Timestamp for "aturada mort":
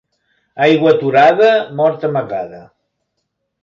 0.95-2.11